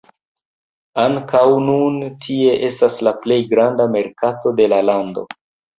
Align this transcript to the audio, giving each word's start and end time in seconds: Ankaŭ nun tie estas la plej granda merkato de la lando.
Ankaŭ 1.03 1.43
nun 1.67 2.01
tie 2.25 2.57
estas 2.71 2.99
la 3.09 3.15
plej 3.27 3.41
granda 3.55 3.91
merkato 3.99 4.59
de 4.63 4.71
la 4.77 4.85
lando. 4.93 5.31